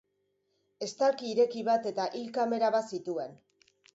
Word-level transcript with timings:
Estalki 0.85 1.27
ireki 1.33 1.61
bat 1.69 1.85
eta 1.91 2.07
hil 2.21 2.33
kamera 2.39 2.73
bat 2.79 2.91
zituen. 2.97 3.37